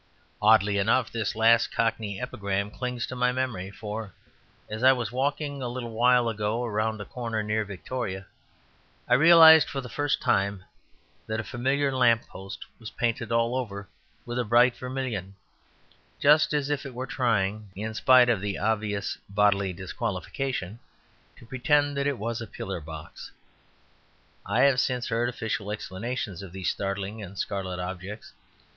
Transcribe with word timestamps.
Oddly 0.41 0.79
enough, 0.79 1.11
this 1.11 1.35
last 1.35 1.71
Cockney 1.71 2.19
epigram 2.19 2.71
clings 2.71 3.05
to 3.05 3.15
my 3.15 3.31
memory. 3.31 3.69
For 3.69 4.13
as 4.67 4.81
I 4.83 4.93
was 4.93 5.11
walking 5.11 5.61
a 5.61 5.67
little 5.67 5.91
while 5.91 6.27
ago 6.27 6.65
round 6.65 6.99
a 6.99 7.05
corner 7.05 7.43
near 7.43 7.63
Victoria 7.63 8.25
I 9.07 9.13
realized 9.13 9.69
for 9.69 9.79
the 9.79 9.89
first 9.93 10.19
time 10.19 10.63
that 11.27 11.39
a 11.39 11.43
familiar 11.43 11.91
lamp 11.91 12.25
post 12.25 12.65
was 12.79 12.89
painted 12.89 13.31
all 13.31 13.55
over 13.55 13.87
with 14.25 14.39
a 14.39 14.43
bright 14.43 14.75
vermilion 14.75 15.35
just 16.19 16.51
as 16.51 16.71
if 16.71 16.83
it 16.83 16.95
were 16.95 17.05
trying 17.05 17.69
(in 17.75 17.93
spite 17.93 18.27
of 18.27 18.41
the 18.41 18.57
obvious 18.57 19.19
bodily 19.29 19.71
disqualification) 19.71 20.79
to 21.37 21.45
pretend 21.45 21.95
that 21.95 22.07
it 22.07 22.17
was 22.17 22.41
a 22.41 22.47
pillar 22.47 22.79
box. 22.81 23.29
I 24.47 24.61
have 24.61 24.79
since 24.79 25.09
heard 25.09 25.29
official 25.29 25.69
explanations 25.71 26.41
of 26.41 26.53
these 26.53 26.69
startling 26.71 27.21
and 27.21 27.37
scarlet 27.37 27.79
objects. 27.79 28.33